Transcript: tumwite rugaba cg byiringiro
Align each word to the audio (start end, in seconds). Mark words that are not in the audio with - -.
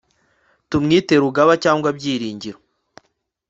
tumwite 0.69 1.13
rugaba 1.23 1.53
cg 1.63 1.83
byiringiro 1.97 2.59